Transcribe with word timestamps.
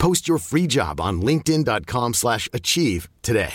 Post 0.00 0.26
your 0.26 0.38
free 0.38 0.66
job 0.66 0.98
on 0.98 1.20
linkedin.com/achieve 1.20 2.14
slash 2.14 2.48
achieve 2.54 3.08
today. 3.22 3.50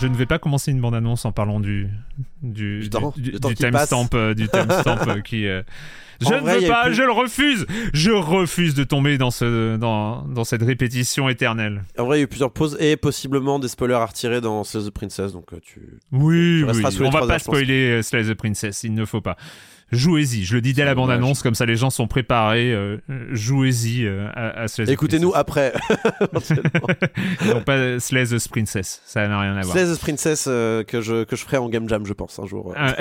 Je 0.00 0.06
ne 0.06 0.14
vais 0.16 0.24
pas 0.26 0.38
commencer 0.38 0.70
une 0.70 0.80
bande-annonce 0.80 1.24
en 1.24 1.32
parlant 1.32 1.58
du 1.60 1.88
du, 2.42 2.78
Du 2.80 2.90
temps, 2.90 3.12
du, 3.16 3.32
du 3.32 3.40
temps 3.40 3.48
du 3.48 3.54
qui 3.56 3.64
timestamp 3.64 4.08
euh, 4.14 4.34
du 4.34 4.48
timestamp 4.48 4.98
euh, 5.08 5.20
qui 5.20 5.48
euh, 5.48 5.62
je 6.20 6.28
En 6.28 6.36
ne 6.36 6.40
vrai, 6.42 6.60
veux 6.60 6.68
pas, 6.68 6.84
plus- 6.86 6.94
je 6.94 7.02
le 7.02 7.10
refuse. 7.10 7.66
Je 7.92 8.12
refuse 8.12 8.74
de 8.74 8.84
tomber 8.84 9.18
dans 9.18 9.32
ce 9.32 9.76
dans 9.76 10.22
dans 10.28 10.44
cette 10.44 10.62
répétition 10.62 11.28
éternelle. 11.28 11.82
En 11.98 12.04
vrai, 12.06 12.18
il 12.18 12.20
y 12.20 12.22
a 12.22 12.24
eu 12.24 12.28
plusieurs 12.28 12.52
pauses 12.52 12.76
et 12.80 12.96
possiblement 12.96 13.58
des 13.58 13.66
spoilers 13.68 13.94
à 13.94 14.06
retirer 14.06 14.40
dans 14.40 14.62
Slay 14.64 14.84
the 14.84 14.90
Princess, 14.90 15.32
donc 15.32 15.46
tu. 15.60 15.98
Oui, 16.12 16.60
Tu 16.60 16.62
oui. 16.62 16.64
resteras 16.68 16.90
sous 16.92 17.02
les 17.02 17.08
On 17.08 17.10
va 17.10 17.26
pas 17.26 17.38
spoiler 17.40 18.00
Slay 18.04 18.22
the 18.24 18.34
Princess, 18.34 18.84
il 18.84 18.94
ne 18.94 19.04
faut 19.04 19.20
pas. 19.20 19.36
Jouez-y, 19.92 20.44
je 20.44 20.54
le 20.54 20.60
dis 20.60 20.72
dès 20.72 20.84
la 20.84 20.94
bande-annonce, 20.94 21.42
comme 21.42 21.54
ça 21.54 21.66
les 21.66 21.76
gens 21.76 21.90
sont 21.90 22.06
préparés. 22.06 22.72
euh, 22.72 22.98
Jouez-y 23.32 24.06
euh, 24.06 24.28
à, 24.34 24.64
à 24.64 24.66
Écoutez-nous 24.86 25.32
après. 25.34 25.72
non 27.46 27.60
pas 27.62 27.98
Slay 27.98 28.26
the 28.26 28.48
Princess, 28.48 29.02
ça 29.04 29.26
n'a 29.26 29.40
rien 29.40 29.56
à 29.56 29.62
voir. 29.62 29.76
Slay 29.76 29.92
the 29.92 29.98
Princess 29.98 30.46
euh, 30.48 30.84
que 30.84 31.00
je 31.00 31.24
que 31.24 31.36
je 31.36 31.42
ferai 31.42 31.56
en 31.56 31.68
game 31.68 31.88
jam, 31.88 32.06
je 32.06 32.12
pense 32.12 32.38
un 32.38 32.46
jour. 32.46 32.72
Ah, 32.76 32.94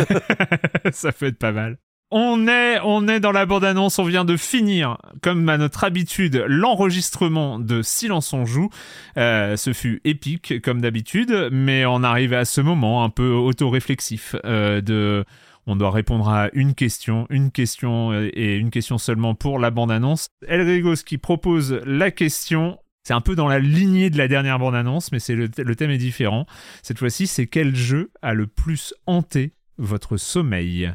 ça 0.91 1.11
peut 1.11 1.27
être 1.27 1.37
pas 1.37 1.51
mal. 1.51 1.77
On 2.11 2.47
est, 2.47 2.79
on 2.83 3.07
est 3.07 3.19
dans 3.19 3.31
la 3.31 3.45
bande-annonce, 3.45 3.99
on 3.99 4.03
vient 4.03 4.25
de 4.25 4.35
finir, 4.35 4.97
comme 5.21 5.47
à 5.47 5.59
notre 5.59 5.83
habitude, 5.83 6.43
l'enregistrement 6.47 7.59
de 7.59 7.83
Silence 7.83 8.33
on 8.33 8.45
joue. 8.45 8.69
Euh, 9.17 9.55
ce 9.57 9.73
fut 9.73 10.01
épique, 10.05 10.59
comme 10.63 10.81
d'habitude, 10.81 11.49
mais 11.51 11.85
on 11.85 12.01
arrive 12.01 12.33
à 12.33 12.45
ce 12.45 12.61
moment 12.61 13.03
un 13.03 13.11
peu 13.11 13.29
autoréflexif 13.29 14.35
euh, 14.43 14.81
de... 14.81 15.23
On 15.71 15.75
doit 15.75 15.91
répondre 15.91 16.27
à 16.27 16.49
une 16.53 16.73
question, 16.73 17.27
une 17.29 17.51
question 17.51 18.11
euh, 18.11 18.27
et 18.33 18.55
une 18.55 18.71
question 18.71 18.97
seulement 18.97 19.35
pour 19.35 19.59
la 19.59 19.69
bande-annonce. 19.69 20.29
El 20.47 20.61
Rigos 20.61 21.03
qui 21.05 21.19
propose 21.19 21.73
la 21.85 22.09
question. 22.09 22.79
C'est 23.03 23.13
un 23.13 23.21
peu 23.21 23.35
dans 23.35 23.47
la 23.47 23.59
lignée 23.59 24.09
de 24.09 24.17
la 24.17 24.27
dernière 24.27 24.57
bande-annonce, 24.57 25.11
mais 25.11 25.19
le 25.29 25.75
thème 25.75 25.91
est 25.91 25.99
différent. 25.99 26.47
Cette 26.81 26.97
fois-ci, 26.97 27.27
c'est 27.27 27.45
quel 27.45 27.75
jeu 27.75 28.11
a 28.23 28.33
le 28.33 28.47
plus 28.47 28.95
hanté 29.05 29.53
votre 29.77 30.17
sommeil? 30.17 30.91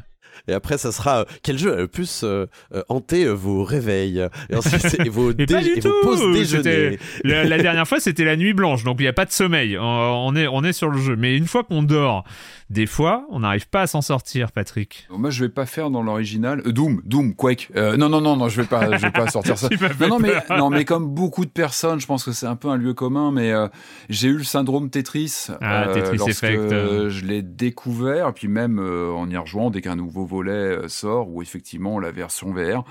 Et 0.47 0.53
après, 0.53 0.77
ça 0.77 0.91
sera 0.91 1.21
euh, 1.21 1.25
quel 1.43 1.57
jeu 1.57 1.73
a 1.73 1.77
le 1.77 1.87
plus 1.87 2.21
euh, 2.23 2.45
euh, 2.73 2.83
hanté 2.89 3.25
euh, 3.25 3.31
vos 3.33 3.63
réveils 3.63 4.25
et 4.49 4.55
ensuite 4.55 4.81
c'est- 4.81 5.05
et 5.05 5.09
vos, 5.09 5.31
et 5.37 5.45
vos 5.45 5.79
tout 5.81 5.93
pauses 6.03 6.33
déjeuner. 6.33 6.97
La, 7.23 7.43
la 7.43 7.57
dernière 7.57 7.87
fois, 7.87 7.99
c'était 7.99 8.23
la 8.25 8.35
nuit 8.35 8.53
blanche, 8.53 8.83
donc 8.83 8.97
il 8.99 9.03
n'y 9.03 9.07
a 9.07 9.13
pas 9.13 9.25
de 9.25 9.31
sommeil. 9.31 9.77
On, 9.77 9.83
on 9.83 10.35
est, 10.35 10.47
on 10.47 10.63
est 10.63 10.73
sur 10.73 10.89
le 10.89 10.97
jeu. 10.99 11.15
Mais 11.15 11.35
une 11.37 11.47
fois 11.47 11.63
qu'on 11.63 11.83
dort, 11.83 12.23
des 12.69 12.85
fois, 12.87 13.25
on 13.29 13.41
n'arrive 13.41 13.67
pas 13.69 13.81
à 13.81 13.87
s'en 13.87 14.01
sortir, 14.01 14.51
Patrick. 14.51 15.07
Moi, 15.11 15.29
je 15.29 15.43
vais 15.43 15.49
pas 15.49 15.65
faire 15.65 15.89
dans 15.91 16.01
l'original. 16.01 16.61
Euh, 16.65 16.71
Doom, 16.71 17.01
Doom, 17.05 17.35
Quake. 17.35 17.69
Euh, 17.75 17.95
non, 17.97 18.09
non, 18.09 18.21
non, 18.21 18.35
non, 18.37 18.49
je 18.49 18.61
vais 18.61 18.67
pas, 18.67 18.97
je 18.97 19.01
vais 19.03 19.11
pas 19.11 19.27
sortir 19.27 19.57
ça. 19.57 19.69
Non, 19.99 20.07
non, 20.09 20.19
mais, 20.19 20.31
peur. 20.47 20.57
non, 20.57 20.69
mais 20.69 20.83
comme 20.85 21.07
beaucoup 21.07 21.45
de 21.45 21.49
personnes, 21.51 21.99
je 21.99 22.05
pense 22.07 22.23
que 22.23 22.31
c'est 22.31 22.45
un 22.47 22.55
peu 22.55 22.69
un 22.69 22.77
lieu 22.77 22.93
commun, 22.93 23.31
mais 23.31 23.51
euh, 23.51 23.67
j'ai 24.09 24.27
eu 24.29 24.37
le 24.37 24.43
syndrome 24.43 24.89
Tetris. 24.89 25.47
Ah, 25.61 25.87
Tetris 25.93 26.17
lorsque, 26.17 26.31
Effect, 26.43 26.57
euh. 26.59 27.05
euh, 27.05 27.09
je 27.09 27.25
l'ai 27.25 27.41
découvert, 27.41 28.29
et 28.29 28.33
puis 28.33 28.47
même 28.47 28.79
euh, 28.79 29.11
en 29.11 29.29
y 29.29 29.37
rejoignant 29.37 29.69
dès 29.69 29.81
qu'un 29.81 29.95
nouveau 29.95 30.24
volet 30.25 30.51
euh, 30.51 30.87
sort, 30.87 31.29
ou 31.29 31.41
effectivement 31.41 31.99
la 31.99 32.11
version 32.11 32.51
VR. 32.51 32.83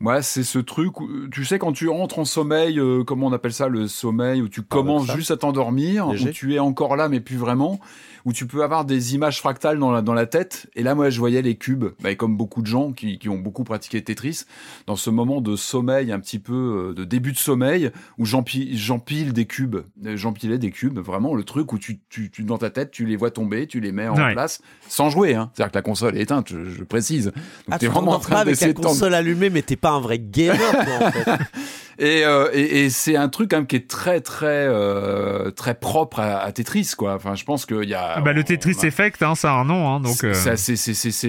Moi, 0.00 0.20
c'est 0.22 0.42
ce 0.42 0.58
truc 0.58 1.00
où, 1.00 1.08
tu 1.32 1.44
sais, 1.44 1.58
quand 1.58 1.72
tu 1.72 1.88
rentres 1.88 2.18
en 2.18 2.24
sommeil, 2.24 2.78
euh, 2.78 3.02
comment 3.04 3.26
on 3.28 3.32
appelle 3.32 3.52
ça, 3.52 3.68
le 3.68 3.88
sommeil, 3.88 4.42
où 4.42 4.48
tu 4.48 4.62
commences 4.62 5.10
juste 5.14 5.30
à 5.30 5.36
t'endormir, 5.36 6.08
où 6.08 6.14
tu 6.32 6.54
es 6.54 6.58
encore 6.58 6.96
là, 6.96 7.08
mais 7.08 7.20
plus 7.20 7.36
vraiment, 7.36 7.80
où 8.26 8.32
tu 8.32 8.46
peux 8.46 8.62
avoir 8.62 8.84
des 8.84 9.14
images 9.14 9.38
fractales 9.40 9.78
dans 9.78 9.90
la, 9.92 10.02
dans 10.02 10.12
la 10.14 10.26
tête. 10.26 10.68
Et 10.76 10.82
là, 10.82 10.94
moi, 10.94 11.08
je 11.10 11.18
voyais 11.18 11.40
les 11.42 11.54
cubes, 11.56 11.86
bah, 12.02 12.10
et 12.10 12.16
comme 12.16 12.36
beaucoup 12.36 12.60
de 12.60 12.66
gens 12.66 12.92
qui, 12.92 13.18
qui 13.18 13.28
ont 13.28 13.38
beaucoup 13.38 13.64
pratiqué 13.64 14.02
Tetris, 14.02 14.42
dans 14.86 14.96
ce 14.96 15.08
moment 15.10 15.40
de 15.40 15.56
sommeil, 15.56 16.12
un 16.12 16.20
petit 16.20 16.38
peu 16.40 16.90
euh, 16.90 16.94
de 16.94 17.04
début 17.04 17.32
de 17.32 17.38
sommeil, 17.38 17.90
où 18.18 18.26
j'empile 18.26 19.32
des 19.32 19.46
cubes, 19.46 19.76
Euh, 20.04 20.16
j'empilais 20.16 20.58
des 20.58 20.70
cubes, 20.70 20.98
vraiment 20.98 21.34
le 21.34 21.42
truc 21.44 21.72
où 21.72 21.78
tu, 21.78 22.00
tu, 22.10 22.30
tu- 22.30 22.42
dans 22.42 22.58
ta 22.58 22.70
tête, 22.70 22.90
tu 22.90 23.06
les 23.06 23.16
vois 23.16 23.30
tomber, 23.30 23.66
tu 23.66 23.80
les 23.80 23.92
mets 23.92 24.08
en 24.08 24.16
Ouais. 24.16 24.32
place, 24.32 24.60
sans 24.88 25.08
jouer. 25.10 25.34
Hein. 25.34 25.50
C'est-à-dire 25.54 25.72
que 25.72 25.78
la 25.78 25.82
console 25.82 26.16
est 26.18 26.22
éteinte, 26.22 26.48
je, 26.50 26.64
je 26.64 26.84
précise. 26.84 27.26
Donc, 27.26 27.34
Ah, 27.70 27.78
vraiment 27.88 28.12
en 28.12 28.18
train 28.18 28.36
avec 28.36 28.60
la 28.60 28.72
console 28.72 29.14
allumée, 29.14 29.50
mais 29.50 29.62
t'es 29.62 29.76
pas 29.76 29.85
un 29.92 30.00
vrai 30.00 30.18
gamer. 30.18 30.58
Et, 31.98 32.24
euh, 32.24 32.48
et, 32.52 32.84
et 32.84 32.90
c'est 32.90 33.16
un 33.16 33.28
truc 33.28 33.50
quand 33.50 33.56
même 33.58 33.66
qui 33.66 33.76
est 33.76 33.88
très 33.88 34.20
très 34.20 34.66
euh, 34.68 35.50
très 35.50 35.74
propre 35.74 36.20
à, 36.20 36.38
à 36.38 36.52
Tetris 36.52 36.90
quoi. 36.96 37.14
Enfin, 37.14 37.34
je 37.34 37.44
pense 37.44 37.66
qu'il 37.66 37.88
y 37.88 37.94
a. 37.94 38.20
bah, 38.20 38.32
le 38.32 38.44
Tetris 38.44 38.76
a- 38.82 38.86
Effect, 38.86 39.22
hein, 39.22 39.34
ça 39.34 39.52
a 39.52 39.56
un 39.56 39.64
nom. 39.64 39.88
Hein, 39.88 40.00
donc, 40.00 40.12
c'est- 40.16 40.26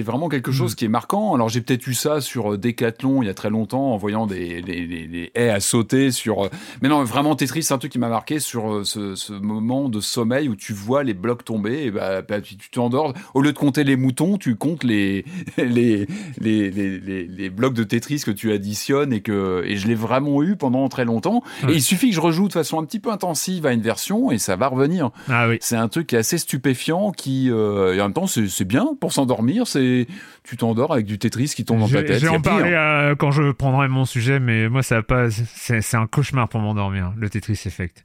euh, 0.00 0.02
vraiment 0.02 0.28
quelque 0.28 0.50
Mm. 0.50 0.54
chose 0.54 0.74
qui 0.74 0.84
est 0.84 0.88
marquant. 0.88 1.34
Alors 1.34 1.48
j'ai 1.48 1.60
peut-être 1.60 1.86
eu 1.86 1.94
ça 1.94 2.20
sur 2.20 2.56
Decathlon 2.58 3.22
il 3.22 3.26
y 3.26 3.28
a 3.28 3.34
très 3.34 3.50
longtemps 3.50 3.92
en 3.92 3.96
voyant 3.96 4.26
des, 4.26 4.62
des- 4.62 4.86
des 4.86 5.30
haies 5.34 5.50
à 5.50 5.60
sauter 5.60 6.10
sur. 6.10 6.48
Mais 6.82 6.88
non, 6.88 7.02
vraiment 7.04 7.34
Tetris, 7.36 7.62
c'est 7.62 7.74
un 7.74 7.78
truc 7.78 7.92
qui 7.92 7.98
m'a 7.98 8.08
marqué 8.08 8.38
sur 8.38 8.86
ce, 8.86 9.14
ce 9.14 9.32
moment 9.32 9.88
de 9.88 10.00
sommeil 10.00 10.48
où 10.48 10.56
tu 10.56 10.72
vois 10.72 11.02
les 11.02 11.14
blocs 11.14 11.44
tomber 11.44 11.84
et 11.84 11.90
bah, 11.90 12.22
bah, 12.22 12.40
tu 12.40 12.56
t'endors. 12.70 13.14
Au 13.34 13.40
lieu 13.42 13.52
de 13.52 13.58
compter 13.58 13.84
les 13.84 13.96
moutons, 13.96 14.36
tu 14.38 14.56
comptes 14.56 14.84
les 14.84 15.24
les, 15.56 16.06
les, 16.40 16.70
les, 16.70 16.98
les, 16.98 17.24
les 17.26 17.50
blocs 17.50 17.74
de 17.74 17.84
Tetris 17.84 18.22
que 18.24 18.30
tu 18.30 18.52
additionnes 18.52 19.12
et 19.12 19.20
que 19.20 19.62
et 19.66 19.76
je 19.76 19.86
l'ai 19.88 19.94
vraiment 19.94 20.42
eu 20.42 20.56
pendant 20.58 20.88
très 20.88 21.04
longtemps. 21.04 21.42
Et 21.68 21.72
il 21.72 21.82
suffit 21.82 22.10
que 22.10 22.14
je 22.14 22.20
rejoue 22.20 22.48
de 22.48 22.52
façon 22.52 22.78
un 22.78 22.84
petit 22.84 23.00
peu 23.00 23.10
intensive 23.10 23.64
à 23.66 23.72
une 23.72 23.80
version 23.80 24.30
et 24.30 24.38
ça 24.38 24.56
va 24.56 24.68
revenir. 24.68 25.10
Ah 25.30 25.48
oui. 25.48 25.56
C'est 25.60 25.76
un 25.76 25.88
truc 25.88 26.08
qui 26.08 26.16
est 26.16 26.18
assez 26.18 26.36
stupéfiant, 26.38 27.12
qui 27.12 27.50
euh, 27.50 27.94
et 27.94 28.00
en 28.00 28.04
même 28.04 28.12
temps 28.12 28.26
c'est 28.26 28.48
c'est 28.48 28.64
bien 28.66 28.88
pour 29.00 29.12
s'endormir. 29.12 29.66
C'est 29.66 30.06
tu 30.44 30.56
t'endors 30.56 30.92
avec 30.92 31.06
du 31.06 31.18
Tetris 31.18 31.52
qui 31.54 31.64
tombe 31.64 31.80
dans 31.80 31.88
ta 31.88 32.02
tête. 32.02 32.18
je 32.18 32.26
vais 32.26 32.32
y 32.32 32.34
a 32.34 32.38
en 32.38 32.40
parler 32.40 32.72
euh, 32.72 33.14
quand 33.14 33.30
je 33.30 33.52
prendrai 33.52 33.88
mon 33.88 34.04
sujet, 34.04 34.40
mais 34.40 34.68
moi, 34.68 34.82
ça 34.82 34.98
a 34.98 35.02
pas. 35.02 35.30
C'est 35.30 35.80
c'est 35.80 35.96
un 35.96 36.06
cauchemar 36.06 36.48
pour 36.48 36.60
m'endormir, 36.60 37.12
le 37.16 37.28
Tetris 37.30 37.60
Effect. 37.66 38.02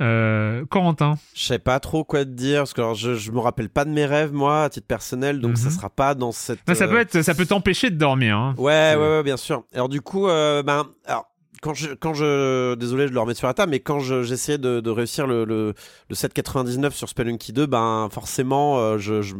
Euh, 0.00 0.64
Corentin, 0.68 1.18
Je 1.34 1.44
sais 1.44 1.60
pas 1.60 1.78
trop 1.78 2.02
quoi 2.02 2.24
te 2.24 2.30
dire, 2.30 2.60
parce 2.62 2.72
que 2.74 2.80
alors, 2.80 2.94
je, 2.94 3.14
je 3.14 3.30
me 3.30 3.38
rappelle 3.38 3.68
pas 3.68 3.84
de 3.84 3.90
mes 3.90 4.06
rêves, 4.06 4.32
moi, 4.32 4.64
à 4.64 4.68
titre 4.68 4.88
personnel, 4.88 5.40
donc 5.40 5.56
ça 5.56 5.66
Mhm. 5.68 5.70
sera 5.74 5.88
pas 5.90 6.14
dans 6.16 6.32
cette. 6.32 6.58
Bah, 6.66 6.74
ça 6.74 6.84
euh, 6.84 6.88
peut 6.88 6.98
être, 6.98 7.22
ça 7.22 7.34
peut 7.34 7.46
t'empêcher 7.46 7.90
de 7.90 7.96
dormir. 7.96 8.36
Hein. 8.36 8.54
Ouais, 8.58 8.94
ouais, 8.96 8.98
ouais, 8.98 9.22
bien 9.22 9.36
sûr. 9.36 9.62
Alors 9.72 9.88
du 9.88 10.00
coup, 10.00 10.26
euh, 10.28 10.64
ben, 10.64 10.84
alors 11.06 11.26
quand 11.64 11.72
je, 11.74 11.94
quand 11.94 12.12
je, 12.12 12.74
désolé, 12.74 13.08
je 13.08 13.12
le 13.14 13.20
remets 13.20 13.34
sur 13.34 13.46
la 13.46 13.54
table, 13.54 13.70
mais 13.70 13.80
quand 13.80 13.98
je- 14.00 14.22
j'essayais 14.22 14.58
de, 14.58 14.80
de 14.80 14.90
réussir 14.90 15.26
le, 15.26 15.44
le, 15.46 15.72
le 16.10 16.14
7,99 16.14 16.90
sur 16.92 17.08
Spelunky 17.08 17.52
2, 17.54 17.64
ben 17.66 18.08
forcément, 18.12 18.78
euh, 18.78 18.98
je, 18.98 19.22
je, 19.22 19.34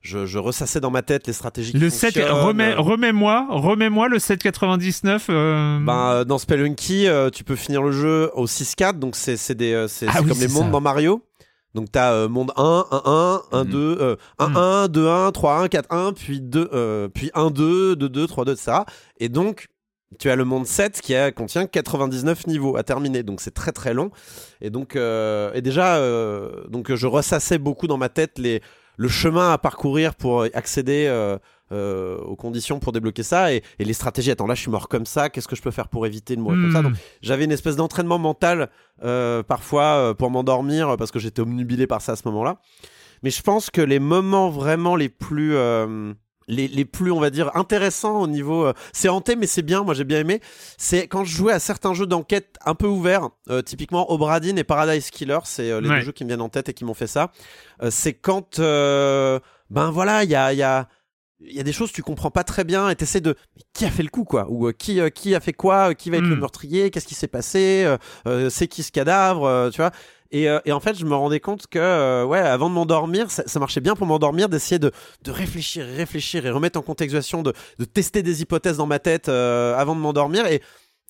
je, 0.00 0.24
je 0.24 0.38
ressassais 0.38 0.78
dans 0.80 0.90
ma 0.92 1.02
tête 1.02 1.26
les 1.26 1.32
stratégies 1.32 1.72
qui 1.72 1.78
Le 1.78 1.90
7, 1.90 2.14
fonctionnent. 2.14 2.30
remets, 2.46 2.74
remets-moi, 2.74 3.46
remets-moi 3.50 4.08
le 4.08 4.18
7,99. 4.18 5.26
euh, 5.30 5.80
Ben, 5.80 5.92
euh, 6.12 6.24
dans 6.24 6.38
Spelunky, 6.38 7.08
euh, 7.08 7.30
tu 7.30 7.42
peux 7.42 7.56
finir 7.56 7.82
le 7.82 7.90
jeu 7.90 8.30
au 8.34 8.46
6-4, 8.46 8.98
donc 9.00 9.16
c'est 9.16 9.36
c'est 9.36 9.54
des 9.56 9.72
euh, 9.72 9.88
c'est 9.88 10.06
Ah 10.08 10.20
oui, 10.22 10.28
comme 10.28 10.38
les 10.38 10.48
mondes 10.48 10.64
ça. 10.66 10.70
dans 10.70 10.80
Mario. 10.80 11.22
Donc 11.74 11.90
t'as 11.90 12.12
euh, 12.12 12.28
monde 12.28 12.52
1, 12.56 12.84
1, 12.92 13.02
1, 13.04 13.42
1, 13.50 13.64
Mhm. 13.64 13.70
2, 13.70 13.96
euh, 14.00 14.16
1, 14.38 14.48
Mhm. 14.48 14.56
1, 14.56 14.88
2, 14.88 15.08
1, 15.08 15.32
3, 15.32 15.58
1, 15.62 15.68
4, 15.68 15.86
1, 15.92 16.12
puis 16.12 16.40
2, 16.40 16.68
euh, 16.72 17.08
puis 17.08 17.30
1, 17.34 17.50
2, 17.50 17.96
2, 17.96 18.08
2, 18.08 18.26
3, 18.28 18.44
2, 18.44 18.52
etc. 18.52 18.82
Et 19.18 19.28
donc, 19.28 19.66
tu 20.18 20.30
as 20.30 20.36
le 20.36 20.44
monde 20.44 20.66
7 20.66 21.00
qui 21.00 21.14
a, 21.14 21.32
contient 21.32 21.66
99 21.66 22.46
niveaux 22.46 22.76
à 22.76 22.82
terminer. 22.82 23.22
Donc 23.22 23.40
c'est 23.40 23.54
très 23.54 23.72
très 23.72 23.94
long. 23.94 24.10
Et 24.60 24.70
donc, 24.70 24.96
euh, 24.96 25.52
et 25.54 25.62
déjà, 25.62 25.96
euh, 25.96 26.64
donc 26.68 26.94
je 26.94 27.06
ressassais 27.06 27.58
beaucoup 27.58 27.86
dans 27.86 27.98
ma 27.98 28.08
tête 28.08 28.38
les, 28.38 28.62
le 28.96 29.08
chemin 29.08 29.52
à 29.52 29.58
parcourir 29.58 30.14
pour 30.14 30.42
accéder 30.54 31.06
euh, 31.72 32.18
aux 32.18 32.36
conditions 32.36 32.78
pour 32.78 32.92
débloquer 32.92 33.22
ça 33.22 33.52
et, 33.52 33.62
et 33.78 33.84
les 33.84 33.92
stratégies. 33.92 34.30
Attends, 34.30 34.46
là 34.46 34.54
je 34.54 34.60
suis 34.60 34.70
mort 34.70 34.88
comme 34.88 35.06
ça, 35.06 35.30
qu'est-ce 35.30 35.48
que 35.48 35.56
je 35.56 35.62
peux 35.62 35.70
faire 35.70 35.88
pour 35.88 36.06
éviter 36.06 36.36
de 36.36 36.40
mourir 36.40 36.60
comme 36.60 36.72
ça 36.72 36.80
hmm. 36.80 36.92
Donc 36.92 36.94
j'avais 37.22 37.44
une 37.44 37.52
espèce 37.52 37.76
d'entraînement 37.76 38.18
mental 38.18 38.70
parfois 39.00 40.14
pour 40.16 40.30
m'endormir 40.30 40.96
parce 40.96 41.10
que 41.10 41.18
j'étais 41.18 41.42
omnubilé 41.42 41.86
par 41.86 42.00
ça 42.00 42.12
à 42.12 42.16
ce 42.16 42.22
moment-là. 42.26 42.60
Mais 43.22 43.30
je 43.30 43.42
pense 43.42 43.70
que 43.70 43.80
les 43.80 43.98
moments 43.98 44.50
vraiment 44.50 44.96
les 44.96 45.08
plus 45.08 45.56
les, 46.48 46.68
les 46.68 46.84
plus 46.84 47.10
on 47.12 47.20
va 47.20 47.30
dire 47.30 47.50
intéressants 47.56 48.20
au 48.20 48.26
niveau 48.26 48.66
euh, 48.66 48.72
c'est 48.92 49.08
hanté 49.08 49.36
mais 49.36 49.46
c'est 49.46 49.62
bien 49.62 49.82
moi 49.82 49.94
j'ai 49.94 50.04
bien 50.04 50.20
aimé 50.20 50.40
c'est 50.78 51.08
quand 51.08 51.24
je 51.24 51.34
jouais 51.36 51.52
à 51.52 51.58
certains 51.58 51.94
jeux 51.94 52.06
d'enquête 52.06 52.56
un 52.64 52.74
peu 52.74 52.86
ouverts 52.86 53.30
euh, 53.50 53.62
typiquement 53.62 54.10
Obradin 54.12 54.56
et 54.56 54.64
Paradise 54.64 55.10
Killer 55.10 55.38
c'est 55.44 55.70
euh, 55.70 55.80
les 55.80 55.88
Ouais. 55.88 55.96
deux 56.00 56.04
jeux 56.06 56.12
qui 56.12 56.24
me 56.24 56.28
viennent 56.28 56.40
en 56.42 56.48
tête 56.48 56.68
et 56.68 56.74
qui 56.74 56.84
m'ont 56.84 56.94
fait 56.94 57.06
ça 57.06 57.30
Euh, 57.82 57.90
c'est 57.90 58.12
quand 58.14 58.58
euh, 58.58 59.38
ben 59.70 59.90
voilà 59.90 60.22
il 60.24 60.30
y 60.30 60.34
a 60.36 60.52
il 60.52 60.58
y 60.58 60.62
a 60.62 60.88
il 61.40 61.54
y 61.54 61.60
a 61.60 61.62
des 61.62 61.72
choses 61.72 61.90
que 61.90 61.96
tu 61.96 62.02
comprends 62.02 62.30
pas 62.30 62.44
très 62.44 62.64
bien 62.64 62.88
et 62.88 62.96
t'essaies 62.96 63.20
de 63.20 63.34
mais 63.56 63.62
qui 63.72 63.84
a 63.84 63.90
fait 63.90 64.02
le 64.02 64.08
coup 64.08 64.24
quoi? 64.24 64.46
Ou 64.48 64.68
euh, 64.68 64.72
qui 64.72 65.00
euh, 65.00 65.10
qui 65.10 65.34
a 65.34 65.40
fait 65.40 65.52
quoi? 65.52 65.90
Euh, 65.90 65.94
qui 65.94 66.10
va 66.10 66.16
être 66.18 66.24
Mm. 66.24 66.30
le 66.30 66.36
meurtrier? 66.36 66.90
Qu'est-ce 66.90 67.06
qui 67.06 67.14
s'est 67.14 67.28
passé? 67.28 67.86
C'est 68.50 68.68
qui 68.68 68.82
ce 68.82 68.92
cadavre? 68.92 69.70
Tu 69.72 69.78
vois? 69.78 69.90
Et, 70.30 70.46
et 70.64 70.72
en 70.72 70.80
fait 70.80 70.96
je 70.98 71.04
me 71.04 71.14
rendais 71.14 71.38
compte 71.38 71.66
que 71.68 72.24
ouais 72.24 72.38
avant 72.38 72.68
de 72.68 72.74
m'endormir 72.74 73.30
ça, 73.30 73.44
ça 73.46 73.60
marchait 73.60 73.80
bien 73.80 73.94
pour 73.94 74.06
m'endormir 74.06 74.48
d'essayer 74.48 74.80
de, 74.80 74.90
de 75.22 75.30
réfléchir 75.30 75.88
et 75.88 75.94
réfléchir 75.94 76.44
et 76.46 76.50
remettre 76.50 76.76
en 76.78 76.82
contextualisation 76.82 77.42
de, 77.42 77.52
de 77.78 77.84
tester 77.84 78.22
des 78.22 78.42
hypothèses 78.42 78.78
dans 78.78 78.86
ma 78.86 78.98
tête 78.98 79.28
avant 79.28 79.94
de 79.94 80.00
m'endormir. 80.00 80.46
Et 80.46 80.60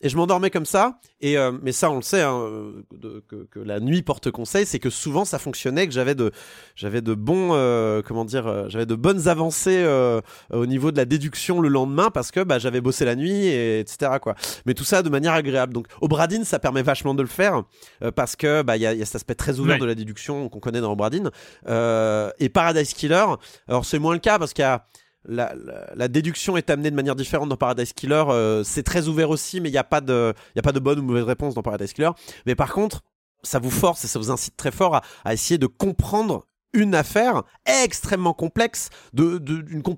et 0.05 0.09
je 0.09 0.17
m'endormais 0.17 0.51
comme 0.51 0.67
ça, 0.67 1.01
et 1.21 1.37
euh, 1.37 1.51
mais 1.63 1.73
ça 1.73 1.91
on 1.91 1.97
le 1.97 2.03
sait, 2.03 2.23
hein, 2.23 2.39
euh, 2.39 2.85
de- 2.93 3.25
que, 3.27 3.47
que 3.51 3.59
la 3.59 3.81
nuit 3.81 4.03
porte 4.03 4.31
conseil, 4.31 4.67
c'est 4.67 4.79
que 4.79 4.91
souvent 4.91 5.25
ça 5.25 5.41
fonctionnait, 5.41 5.89
que 5.89 5.93
j'avais 5.93 6.15
de, 6.15 6.31
j'avais 6.77 7.01
de 7.01 7.15
bons, 7.15 7.49
euh, 7.55 8.03
comment 8.07 8.25
dire, 8.25 8.47
euh, 8.47 8.67
j'avais 8.69 8.87
de 8.87 8.95
bonnes 8.95 9.27
avancées 9.27 9.83
euh, 9.83 10.21
au 10.53 10.67
niveau 10.67 10.93
de 10.93 10.97
la 10.99 11.07
déduction 11.07 11.61
le 11.61 11.69
lendemain 11.69 12.11
parce 12.11 12.31
que 12.31 12.41
bah, 12.45 12.59
j'avais 12.61 12.81
bossé 12.81 13.05
la 13.05 13.17
nuit, 13.17 13.47
et, 13.47 13.81
etc. 13.81 14.13
Quoi. 14.23 14.35
Mais 14.67 14.75
tout 14.75 14.85
ça 14.85 15.03
de 15.03 15.09
manière 15.09 15.33
agréable. 15.33 15.73
Donc 15.73 15.87
au 16.01 16.07
Bradin, 16.09 16.45
ça 16.45 16.59
permet 16.59 16.83
vachement 16.83 17.15
de 17.15 17.23
le 17.23 17.29
faire 17.29 17.63
euh, 18.03 18.11
parce 18.13 18.37
que 18.37 18.63
bah 18.63 18.77
il 18.77 18.81
y, 18.81 18.83
y 18.83 18.87
a 19.03 19.05
cet 19.07 19.17
aspect 19.17 19.35
très 19.35 19.59
ouvert 19.59 19.79
de 19.79 19.87
la 19.87 19.95
déduction 19.95 20.49
qu'on 20.51 20.61
connaît 20.61 20.83
dans 20.83 20.93
Obradin. 20.93 21.31
Euh, 21.67 22.31
et 22.39 22.51
Paradise 22.51 22.93
Killer, 22.93 23.25
alors 23.69 23.85
c'est 23.87 23.99
moins 23.99 24.13
le 24.13 24.21
cas 24.21 24.39
parce 24.39 24.53
qu'il 24.53 24.63
y 24.63 24.67
a 24.67 24.85
la, 25.27 26.09
déduction 26.09 26.57
est 26.57 26.71
amenée 26.71 26.91
de 26.91 26.97
manière 26.97 27.17
différente 27.17 27.49
dans 27.49 27.57
Paradise 27.57 27.93
Killer. 27.93 28.25
euh, 28.29 28.65
c'est 28.65 28.83
très 28.83 29.09
ouvert 29.09 29.31
aussi, 29.31 29.61
mais 29.61 29.69
il 29.69 29.73
n'y 29.73 29.79
a, 29.79 29.85
pas 29.85 30.01
de- 30.01 30.35
bonne 30.81 30.99
ou 30.99 31.03
mauvaise 31.03 31.25
réponse 31.25 31.55
dans 31.55 31.63
Paradise 31.63 31.93
Killer. 31.93 32.11
Mais 32.47 32.55
par 32.55 32.73
contre, 32.73 33.03
ça 33.43 33.59
vous 33.59 33.71
force 33.71 34.05
et 34.05 34.09
ça 34.09 34.19
vous 34.19 34.31
incite 34.31 34.57
très 34.57 34.71
fort 34.71 35.01
à, 35.25 35.33
essayer 35.33 35.59
de 35.59 35.67
comprendre 35.67 36.47
une 36.73 36.97
affaire 36.97 37.45
extrêmement 37.67 38.35
complexe 38.35 38.91
de, 39.13 39.41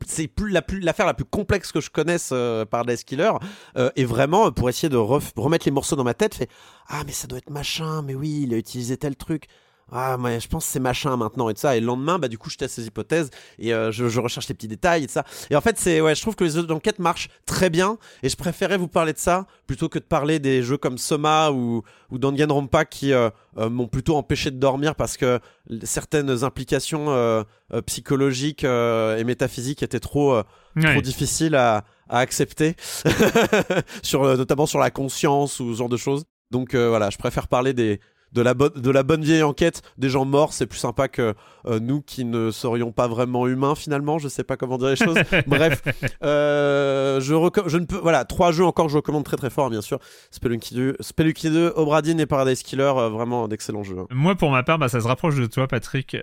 c'est 0.06 0.30
la 0.50 0.60
plus 0.60 0.80
l'affaire 0.80 1.06
la 1.06 1.14
plus 1.14 1.24
complexe 1.24 1.72
que 1.72 1.80
je 1.80 1.88
connaisse 1.88 2.30
euh, 2.32 2.66
Paradise 2.66 3.02
Killer 3.02 3.32
euh, 3.78 3.88
et 3.96 4.04
vraiment 4.04 4.52
pour 4.52 4.68
essayer 4.68 4.90
de 4.90 4.96
remettre 4.98 5.64
les 5.64 5.72
morceaux 5.72 5.96
dans 5.96 6.04
ma 6.04 6.12
tête 6.12 6.34
fait 6.34 6.50
ah 6.88 7.02
mais 7.06 7.12
ça 7.12 7.28
doit 7.28 7.38
être 7.38 7.48
machin 7.48 8.02
mais 8.02 8.14
oui 8.14 8.42
il 8.42 8.52
a 8.52 8.58
utilisé 8.58 8.98
tel 8.98 9.16
truc 9.16 9.46
ah 9.92 10.16
mais 10.18 10.40
je 10.40 10.48
pense 10.48 10.64
que 10.66 10.72
c'est 10.72 10.80
machin 10.80 11.16
maintenant 11.16 11.48
et 11.48 11.54
tout 11.54 11.60
ça. 11.60 11.76
Et 11.76 11.80
le 11.80 11.86
lendemain 11.86 12.18
bah 12.18 12.26
du 12.28 12.38
coup 12.38 12.50
je 12.50 12.56
teste 12.56 12.74
ces 12.74 12.86
hypothèses 12.86 13.30
et 13.58 13.72
euh, 13.72 13.92
je, 13.92 14.08
je 14.08 14.20
recherche 14.20 14.48
les 14.48 14.54
petits 14.54 14.66
détails 14.66 15.04
et 15.04 15.06
tout 15.06 15.12
ça. 15.12 15.24
Et 15.50 15.54
en 15.56 15.60
fait 15.60 15.78
c'est 15.78 16.00
ouais 16.00 16.14
je 16.16 16.20
trouve 16.22 16.34
que 16.34 16.42
les 16.44 16.50
jeux 16.50 16.64
d'enquête 16.64 16.98
marchent 16.98 17.28
très 17.46 17.70
bien 17.70 17.96
et 18.24 18.28
je 18.28 18.36
préférais 18.36 18.78
vous 18.78 18.88
parler 18.88 19.12
de 19.12 19.18
ça 19.18 19.46
plutôt 19.68 19.88
que 19.88 19.98
de 20.00 20.04
parler 20.04 20.40
des 20.40 20.62
jeux 20.62 20.76
comme 20.76 20.98
Soma 20.98 21.52
ou 21.52 21.82
ou 22.10 22.18
Danganronpa 22.18 22.84
qui 22.84 23.12
euh, 23.12 23.30
euh, 23.58 23.70
m'ont 23.70 23.86
plutôt 23.86 24.16
empêché 24.16 24.50
de 24.50 24.58
dormir 24.58 24.96
parce 24.96 25.16
que 25.16 25.38
certaines 25.84 26.42
implications 26.42 27.44
psychologiques 27.86 28.64
et 28.64 29.24
métaphysiques 29.24 29.82
étaient 29.82 30.00
trop 30.00 30.42
Ouais. 30.76 30.92
trop 30.92 31.00
difficiles 31.00 31.54
à, 31.54 31.84
à 32.10 32.18
accepter. 32.18 32.76
Sur 34.02 34.24
notamment 34.36 34.66
sur 34.66 34.78
la 34.78 34.90
conscience 34.90 35.58
ou 35.58 35.72
ce 35.72 35.78
genre 35.78 35.88
de 35.88 35.96
choses. 35.96 36.24
Donc 36.50 36.74
voilà 36.74 37.08
je 37.08 37.16
préfère 37.16 37.48
parler 37.48 37.72
des 37.72 37.98
de 38.36 38.42
la 38.42 38.54
bonne 38.54 38.72
de 38.76 38.90
la 38.90 39.02
bonne 39.02 39.22
vieille 39.22 39.42
enquête 39.42 39.82
des 39.96 40.10
gens 40.10 40.26
morts 40.26 40.52
c'est 40.52 40.66
plus 40.66 40.78
sympa 40.78 41.08
que 41.08 41.34
euh, 41.66 41.80
nous 41.80 42.02
qui 42.02 42.24
ne 42.24 42.50
serions 42.50 42.92
pas 42.92 43.08
vraiment 43.08 43.46
humains 43.46 43.74
finalement 43.74 44.18
je 44.18 44.28
sais 44.28 44.44
pas 44.44 44.56
comment 44.56 44.76
dire 44.76 44.88
les 44.88 44.96
choses 44.96 45.18
bref 45.46 45.82
euh, 46.22 47.18
je 47.20 47.34
je 47.66 47.78
ne 47.78 47.86
peux 47.86 47.96
voilà 47.96 48.24
trois 48.26 48.52
jeux 48.52 48.64
encore 48.64 48.86
que 48.86 48.92
je 48.92 48.98
recommande 48.98 49.24
très 49.24 49.38
très 49.38 49.48
fort 49.48 49.70
bien 49.70 49.80
sûr 49.80 49.98
Spelunky 50.30 50.74
2 50.74 50.96
Spelunky 51.00 51.50
2 51.50 51.72
Obradin 51.76 52.18
et 52.18 52.26
Paradise 52.26 52.62
Killer 52.62 52.82
euh, 52.82 53.08
vraiment 53.08 53.48
d'excellents 53.48 53.82
jeux 53.82 53.98
hein. 53.98 54.06
Moi, 54.10 54.34
pour 54.34 54.50
ma 54.50 54.62
part, 54.62 54.78
bah, 54.78 54.88
ça 54.88 55.00
se 55.00 55.06
rapproche 55.06 55.36
de 55.36 55.46
toi, 55.46 55.66
Patrick. 55.68 56.16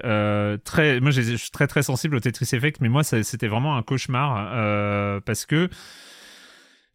Très, 0.63 0.99
moi, 0.99 1.11
je 1.11 1.21
suis 1.21 1.51
très 1.51 1.67
très 1.67 1.83
sensible 1.83 2.15
au 2.15 2.19
Tetris 2.19 2.49
Effect, 2.53 2.81
mais 2.81 2.89
moi, 2.89 3.03
c'était 3.03 3.47
vraiment 3.47 3.75
un 3.75 3.81
cauchemar 3.81 5.21
parce 5.25 5.45
que 5.45 5.69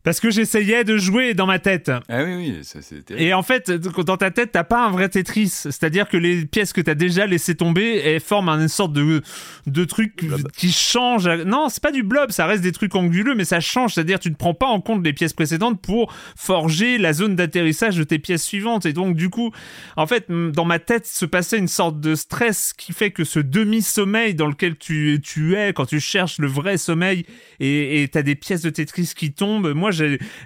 parce 0.08 0.20
que 0.20 0.30
j'essayais 0.30 0.84
de 0.84 0.96
jouer 0.96 1.34
dans 1.34 1.44
ma 1.44 1.58
tête. 1.58 1.90
Ah 2.08 2.24
oui, 2.24 2.34
oui, 2.34 2.58
ça 2.62 2.80
terrible. 2.80 3.22
Et 3.22 3.34
en 3.34 3.42
fait, 3.42 3.70
dans 3.70 4.16
ta 4.16 4.30
tête, 4.30 4.52
t'as 4.52 4.64
pas 4.64 4.86
un 4.86 4.90
vrai 4.90 5.10
Tetris. 5.10 5.48
C'est-à-dire 5.48 6.08
que 6.08 6.16
les 6.16 6.46
pièces 6.46 6.72
que 6.72 6.80
t'as 6.80 6.94
déjà 6.94 7.26
laissé 7.26 7.54
tomber, 7.54 8.00
elles 8.02 8.20
forment 8.20 8.48
une 8.48 8.68
sorte 8.68 8.94
de, 8.94 9.20
de 9.66 9.84
truc 9.84 10.24
Blob. 10.24 10.50
qui 10.56 10.72
change. 10.72 11.28
Non, 11.28 11.68
c'est 11.68 11.82
pas 11.82 11.92
du 11.92 12.04
blob, 12.04 12.30
ça 12.30 12.46
reste 12.46 12.62
des 12.62 12.72
trucs 12.72 12.94
anguleux, 12.94 13.34
mais 13.34 13.44
ça 13.44 13.60
change. 13.60 13.92
C'est-à-dire 13.92 14.18
tu 14.18 14.30
ne 14.30 14.34
prends 14.34 14.54
pas 14.54 14.64
en 14.64 14.80
compte 14.80 15.04
les 15.04 15.12
pièces 15.12 15.34
précédentes 15.34 15.78
pour 15.82 16.10
forger 16.38 16.96
la 16.96 17.12
zone 17.12 17.36
d'atterrissage 17.36 17.98
de 17.98 18.04
tes 18.04 18.18
pièces 18.18 18.44
suivantes. 18.44 18.86
Et 18.86 18.94
donc, 18.94 19.14
du 19.14 19.28
coup, 19.28 19.52
en 19.98 20.06
fait, 20.06 20.30
dans 20.30 20.64
ma 20.64 20.78
tête 20.78 21.06
se 21.06 21.26
passait 21.26 21.58
une 21.58 21.68
sorte 21.68 22.00
de 22.00 22.14
stress 22.14 22.72
qui 22.72 22.94
fait 22.94 23.10
que 23.10 23.24
ce 23.24 23.40
demi-sommeil 23.40 24.34
dans 24.34 24.46
lequel 24.46 24.78
tu, 24.78 25.20
tu 25.22 25.54
es, 25.54 25.74
quand 25.74 25.84
tu 25.84 26.00
cherches 26.00 26.38
le 26.38 26.48
vrai 26.48 26.78
sommeil 26.78 27.26
et 27.60 28.08
t'as 28.10 28.22
des 28.22 28.36
pièces 28.36 28.62
de 28.62 28.70
Tetris 28.70 29.12
qui 29.14 29.34
tombent, 29.34 29.74
moi, 29.74 29.90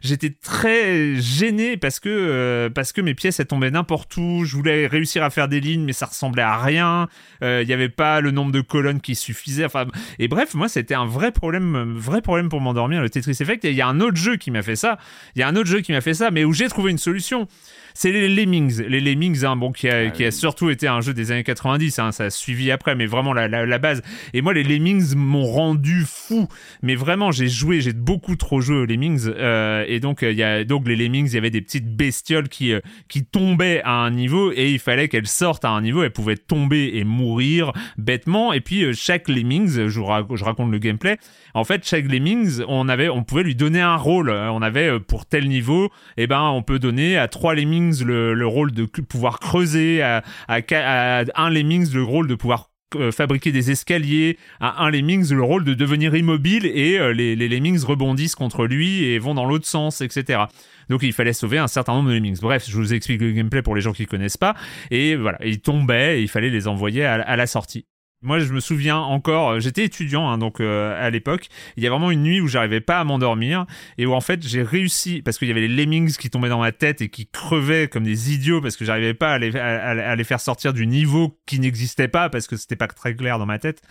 j'étais 0.02 0.30
très 0.30 1.16
gêné 1.16 1.76
parce 1.76 2.00
que, 2.00 2.08
euh, 2.08 2.70
parce 2.70 2.92
que 2.92 3.00
mes 3.00 3.14
pièces, 3.14 3.40
elles 3.40 3.46
tombaient 3.46 3.70
n'importe 3.70 4.16
où. 4.16 4.44
Je 4.44 4.56
voulais 4.56 4.86
réussir 4.86 5.22
à 5.22 5.30
faire 5.30 5.48
des 5.48 5.60
lignes, 5.60 5.84
mais 5.84 5.92
ça 5.92 6.06
ressemblait 6.06 6.42
à 6.42 6.56
rien. 6.58 7.08
Euh, 7.42 7.60
Il 7.62 7.66
n'y 7.68 7.74
avait 7.74 7.88
pas 7.88 8.20
le 8.20 8.30
nombre 8.30 8.52
de 8.52 8.60
colonnes 8.60 9.00
qui 9.00 9.14
suffisait. 9.14 9.64
Enfin, 9.64 9.86
et 10.18 10.28
bref, 10.28 10.54
moi, 10.54 10.68
c'était 10.68 10.94
un 10.94 11.06
vrai 11.06 11.32
problème, 11.32 11.76
euh, 11.76 11.84
vrai 11.86 12.22
problème 12.22 12.48
pour 12.48 12.60
m'endormir, 12.60 13.02
le 13.02 13.10
Tetris 13.10 13.36
Effect. 13.40 13.64
Et 13.64 13.70
il 13.70 13.76
y 13.76 13.82
a 13.82 13.88
un 13.88 14.00
autre 14.00 14.16
jeu 14.16 14.36
qui 14.36 14.50
m'a 14.50 14.62
fait 14.62 14.76
ça. 14.76 14.98
Il 15.36 15.40
y 15.40 15.42
a 15.42 15.48
un 15.48 15.56
autre 15.56 15.68
jeu 15.68 15.80
qui 15.80 15.92
m'a 15.92 16.00
fait 16.00 16.14
ça, 16.14 16.30
mais 16.30 16.44
où 16.44 16.52
j'ai 16.52 16.68
trouvé 16.68 16.90
une 16.90 16.98
solution. 16.98 17.48
C'est 17.94 18.10
les 18.10 18.28
Lemmings. 18.28 18.82
Les 18.82 19.00
Lemmings, 19.00 19.44
hein, 19.44 19.56
bon, 19.56 19.70
qui 19.72 19.88
a, 19.88 20.06
Ah 20.06 20.10
qui 20.10 20.24
a 20.24 20.30
surtout 20.30 20.70
été 20.70 20.88
un 20.88 21.00
jeu 21.00 21.12
des 21.12 21.30
années 21.30 21.44
90, 21.44 21.98
hein, 21.98 22.12
ça 22.12 22.24
a 22.24 22.30
suivi 22.30 22.70
après, 22.70 22.94
mais 22.94 23.06
vraiment 23.06 23.32
la, 23.32 23.48
la, 23.48 23.66
la 23.66 23.78
base. 23.78 24.02
Et 24.32 24.40
moi, 24.40 24.54
les 24.54 24.62
Lemmings 24.62 25.14
m'ont 25.14 25.44
rendu 25.44 26.04
fou. 26.06 26.48
Mais 26.82 26.94
vraiment, 26.94 27.30
j'ai 27.32 27.48
joué, 27.48 27.80
j'ai 27.80 27.92
beaucoup 27.92 28.36
trop 28.36 28.60
joué 28.60 28.76
aux 28.76 28.86
Lemmings. 28.86 29.31
Euh, 29.38 29.84
et 29.86 30.00
donc, 30.00 30.22
euh, 30.22 30.32
il 30.32 30.38
y 30.38 30.42
a, 30.42 30.64
donc, 30.64 30.88
les 30.88 30.96
Lemmings, 30.96 31.28
il 31.28 31.34
y 31.34 31.38
avait 31.38 31.50
des 31.50 31.60
petites 31.60 31.96
bestioles 31.96 32.48
qui, 32.48 32.72
euh, 32.72 32.80
qui 33.08 33.24
tombaient 33.24 33.82
à 33.84 33.92
un 33.92 34.10
niveau 34.10 34.52
et 34.52 34.70
il 34.70 34.78
fallait 34.78 35.08
qu'elles 35.08 35.26
sortent 35.26 35.64
à 35.64 35.70
un 35.70 35.80
niveau. 35.80 36.02
Elles 36.02 36.12
pouvaient 36.12 36.36
tomber 36.36 36.92
et 36.94 37.04
mourir 37.04 37.72
bêtement. 37.96 38.52
Et 38.52 38.60
puis, 38.60 38.94
chaque 38.94 39.28
Lemmings, 39.28 39.88
je, 39.88 40.00
raconte 40.00 40.70
le 40.70 40.78
gameplay. 40.78 41.18
En 41.54 41.64
fait, 41.64 41.86
chaque 41.86 42.10
Lemmings, 42.10 42.62
on 42.68 42.88
avait, 42.88 43.08
on 43.08 43.22
pouvait 43.22 43.44
lui 43.44 43.54
donner 43.54 43.80
un 43.80 43.96
rôle. 43.96 44.30
On 44.30 44.62
avait, 44.62 44.98
pour 45.00 45.26
tel 45.26 45.48
niveau, 45.48 45.90
eh 46.16 46.26
ben, 46.26 46.42
on 46.42 46.62
peut 46.62 46.78
donner 46.78 47.16
à 47.16 47.28
trois 47.28 47.54
Lemmings 47.54 48.04
le, 48.04 48.34
le 48.34 48.46
rôle 48.46 48.72
de 48.72 48.84
pouvoir 48.84 49.38
creuser, 49.38 50.02
à, 50.02 50.22
à, 50.48 51.24
un 51.36 51.50
Lemmings 51.50 51.92
le 51.92 52.02
rôle 52.02 52.26
de 52.26 52.34
pouvoir 52.34 52.71
fabriquer 53.10 53.52
des 53.52 53.70
escaliers, 53.70 54.38
à 54.60 54.84
un 54.84 54.90
Lemmings 54.90 55.32
le 55.32 55.42
rôle 55.42 55.64
de 55.64 55.74
devenir 55.74 56.14
immobile 56.14 56.66
et 56.66 56.98
euh, 56.98 57.12
les, 57.12 57.36
Lemmings 57.36 57.84
rebondissent 57.84 58.34
contre 58.34 58.66
lui 58.66 59.04
et 59.04 59.18
vont 59.18 59.34
dans 59.34 59.44
l'autre 59.44 59.66
sens, 59.66 60.00
etc. 60.00 60.44
Donc 60.88 61.02
il 61.02 61.12
fallait 61.12 61.32
sauver 61.32 61.58
un 61.58 61.68
certain 61.68 61.94
nombre 61.94 62.10
de 62.10 62.14
Lemmings. 62.14 62.40
Bref, 62.40 62.66
je 62.68 62.76
vous 62.76 62.94
explique 62.94 63.20
le 63.20 63.32
gameplay 63.32 63.62
pour 63.62 63.74
les 63.74 63.80
gens 63.80 63.92
qui 63.92 64.06
connaissent 64.06 64.36
pas. 64.36 64.54
Et 64.90 65.16
voilà, 65.16 65.38
ils 65.44 65.60
tombaient 65.60 66.18
et 66.18 66.22
il 66.22 66.28
fallait 66.28 66.50
les 66.50 66.68
envoyer 66.68 67.04
à 67.04 67.36
la 67.36 67.46
sortie. 67.46 67.86
Moi, 68.22 68.38
je 68.38 68.52
me 68.52 68.60
souviens 68.60 68.98
encore, 68.98 69.50
euh, 69.50 69.60
j'étais 69.60 69.84
étudiant 69.84 70.28
hein, 70.28 70.38
donc 70.38 70.60
euh, 70.60 70.94
à 71.04 71.10
l'époque. 71.10 71.48
Il 71.76 71.82
y 71.82 71.88
a 71.88 71.90
vraiment 71.90 72.12
une 72.12 72.22
nuit 72.22 72.40
où 72.40 72.46
j'arrivais 72.46 72.80
pas 72.80 73.00
à 73.00 73.04
m'endormir 73.04 73.66
et 73.98 74.06
où 74.06 74.14
en 74.14 74.20
fait 74.20 74.46
j'ai 74.46 74.62
réussi 74.62 75.22
parce 75.22 75.38
qu'il 75.38 75.48
y 75.48 75.50
avait 75.50 75.66
les 75.66 75.84
lemmings 75.84 76.16
qui 76.16 76.30
tombaient 76.30 76.48
dans 76.48 76.60
ma 76.60 76.70
tête 76.70 77.00
et 77.00 77.08
qui 77.08 77.26
crevaient 77.26 77.88
comme 77.88 78.04
des 78.04 78.32
idiots 78.32 78.60
parce 78.60 78.76
que 78.76 78.84
j'arrivais 78.84 79.14
pas 79.14 79.32
à 79.32 79.38
les, 79.38 80.24
faire 80.24 80.40
sortir 80.40 80.72
du 80.72 80.86
niveau 80.86 81.36
qui 81.46 81.58
n'existait 81.58 82.06
pas 82.06 82.28
parce 82.28 82.46
que 82.46 82.56
c'était 82.56 82.76
pas 82.76 82.86
très 82.86 83.16
clair 83.16 83.40
dans 83.40 83.46
ma 83.46 83.58
tête. 83.58 83.82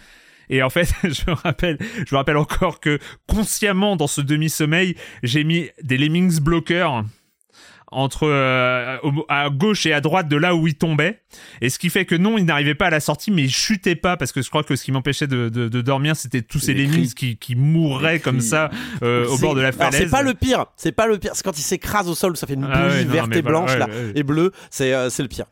Et 0.49 0.63
en 0.63 0.69
fait, 0.69 0.93
je 1.03 1.29
me 1.29 1.33
rappelle, 1.33 1.77
je 1.79 2.15
me 2.15 2.17
rappelle 2.17 2.37
encore 2.37 2.79
que 2.79 2.99
consciemment 3.27 3.97
dans 3.97 4.07
ce 4.07 4.21
demi-sommeil, 4.21 4.95
j'ai 5.23 5.43
mis 5.43 5.69
des 5.83 5.97
lemmings 5.97 6.39
bloqueurs 6.39 7.03
entre 7.91 8.27
euh, 8.27 8.97
à 9.29 9.49
gauche 9.49 9.85
et 9.85 9.93
à 9.93 10.01
droite 10.01 10.27
de 10.27 10.37
là 10.37 10.55
où 10.55 10.67
il 10.67 10.75
tombait 10.75 11.19
et 11.61 11.69
ce 11.69 11.77
qui 11.77 11.89
fait 11.89 12.05
que 12.05 12.15
non 12.15 12.37
il 12.37 12.45
n'arrivait 12.45 12.75
pas 12.75 12.87
à 12.87 12.89
la 12.89 12.99
sortie 12.99 13.31
mais 13.31 13.43
il 13.43 13.51
chutait 13.51 13.95
pas 13.95 14.17
parce 14.17 14.31
que 14.31 14.41
je 14.41 14.49
crois 14.49 14.63
que 14.63 14.75
ce 14.75 14.83
qui 14.83 14.91
m'empêchait 14.91 15.27
de, 15.27 15.49
de, 15.49 15.67
de 15.67 15.81
dormir 15.81 16.15
c'était 16.15 16.41
tous 16.41 16.59
ces 16.59 16.73
cris. 16.73 17.13
qui, 17.15 17.37
qui 17.37 17.55
mourraient 17.55 18.19
comme 18.19 18.39
ça 18.39 18.69
euh, 19.03 19.27
au 19.27 19.37
bord 19.37 19.55
de 19.55 19.61
la 19.61 19.67
alors, 19.67 19.79
falaise 19.91 20.01
C'est 20.01 20.09
pas 20.09 20.21
le 20.21 20.33
pire, 20.33 20.65
c'est 20.77 20.91
pas 20.91 21.07
le 21.07 21.17
pire. 21.17 21.31
C'est 21.35 21.43
quand 21.43 21.57
il 21.57 21.63
s'écrase 21.63 22.07
au 22.07 22.15
sol, 22.15 22.37
ça 22.37 22.47
fait 22.47 22.53
une 22.53 22.67
Ah 22.71 22.87
ouais, 22.87 23.05
non, 23.05 23.11
verte 23.11 23.35
et 23.35 23.41
blanche 23.41 23.71
ouais, 23.71 23.79
là 23.79 23.87
ouais. 23.87 24.11
et 24.15 24.23
bleue. 24.23 24.51
C'est 24.69 24.93
euh, 24.93 25.09
c'est 25.09 25.23
le 25.23 25.29
pire. 25.29 25.45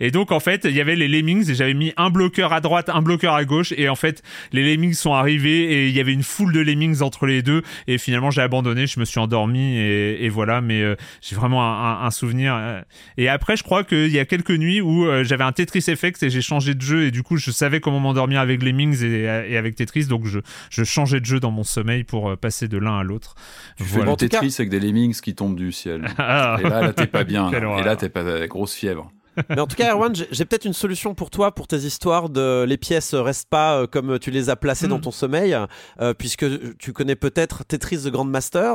Et 0.00 0.10
donc 0.10 0.32
en 0.32 0.40
fait, 0.40 0.62
il 0.64 0.72
y 0.74 0.80
avait 0.80 0.96
les 0.96 1.08
lemmings 1.08 1.50
et 1.50 1.54
j'avais 1.54 1.74
mis 1.74 1.92
un 1.96 2.08
bloqueur 2.10 2.52
à 2.52 2.60
droite, 2.60 2.88
un 2.88 3.02
bloqueur 3.02 3.34
à 3.34 3.44
gauche 3.44 3.72
et 3.76 3.88
en 3.88 3.94
fait, 3.96 4.22
les 4.52 4.62
lemmings 4.62 4.94
sont 4.94 5.12
arrivés 5.12 5.62
et 5.72 5.88
il 5.88 5.94
y 5.94 6.00
avait 6.00 6.12
une 6.12 6.22
foule 6.22 6.52
de 6.52 6.60
lemmings 6.60 7.02
entre 7.02 7.26
les 7.26 7.42
deux 7.42 7.62
et 7.88 7.98
finalement 7.98 8.30
j'ai 8.30 8.42
abandonné, 8.42 8.86
je 8.86 9.00
me 9.00 9.04
suis 9.04 9.18
endormi 9.20 9.76
et, 9.76 10.24
et 10.24 10.28
voilà. 10.28 10.60
Mais 10.60 10.82
euh, 10.82 10.94
j'ai 11.20 11.34
vraiment 11.36 11.62
un, 11.64 12.02
un- 12.02 12.06
un 12.06 12.10
souvenir. 12.10 12.54
euh. 12.54 12.80
Et 13.16 13.28
après, 13.28 13.56
je 13.56 13.62
crois 13.64 13.84
qu'il 13.84 14.08
y 14.12 14.18
a 14.18 14.24
quelques 14.24 14.50
nuits 14.52 14.80
où 14.80 15.06
euh, 15.06 15.24
j'avais 15.24 15.44
un 15.44 15.52
Tetris 15.52 15.84
Effect 15.88 16.22
et 16.22 16.30
j'ai 16.30 16.42
changé 16.42 16.74
de 16.74 16.80
jeu 16.82 17.04
et 17.04 17.10
du 17.10 17.22
coup 17.22 17.36
je 17.36 17.50
savais 17.50 17.80
comment 17.80 18.00
m'endormir 18.00 18.40
avec 18.40 18.62
lemmings 18.62 19.02
et, 19.04 19.22
et 19.50 19.56
avec 19.56 19.74
Tetris, 19.74 20.06
donc 20.06 20.26
je, 20.26 20.38
je 20.70 20.84
changeais 20.84 21.20
de 21.20 21.26
jeu 21.26 21.40
dans 21.40 21.50
mon 21.50 21.64
sommeil 21.64 22.04
pour 22.04 22.30
euh, 22.30 22.36
passer 22.36 22.68
de 22.68 22.78
l'un 22.78 22.98
à 22.98 23.02
l'autre. 23.02 23.34
Tu 23.76 23.84
fais 23.84 23.96
Voilà. 23.96 24.12
du 24.16 24.28
Tetris 24.28 24.54
avec 24.58 24.70
des 24.70 24.80
lemmings 24.80 25.20
qui 25.20 25.34
tombent 25.34 25.56
du 25.56 25.72
ciel. 25.72 26.06
Ah. 26.18 26.56
Et 26.60 26.68
là, 26.68 26.82
là 26.82 26.92
t'es 26.92 27.06
pas 27.06 27.24
bien. 27.24 27.50
Là. 27.50 27.78
Et 27.80 27.82
là, 27.82 27.96
t'es 27.96 28.08
pas 28.08 28.22
la 28.22 28.46
grosse 28.46 28.74
fièvre. 28.74 29.10
Mais 29.48 29.60
en 29.60 29.66
tout 29.66 29.76
cas, 29.76 29.92
Erwan, 29.94 30.12
j'ai 30.14 30.44
peut-être 30.44 30.64
une 30.64 30.72
solution 30.72 31.14
pour 31.14 31.30
toi 31.30 31.54
pour 31.54 31.66
tes 31.66 31.76
histoires 31.78 32.28
de 32.28 32.64
les 32.68 32.76
pièces 32.76 33.14
restent 33.14 33.48
pas 33.48 33.80
euh, 33.82 33.86
comme 33.86 34.18
tu 34.18 34.30
les 34.30 34.50
as 34.50 34.56
placées 34.56 34.88
dans 34.88 34.98
Mm. 34.98 35.02
ton 35.02 35.10
sommeil, 35.10 35.56
euh, 36.00 36.14
puisque 36.14 36.44
tu 36.78 36.92
connais 36.92 37.16
peut-être 37.16 37.64
Tetris 37.64 37.98
The 38.04 38.08
Grandmaster, 38.08 38.74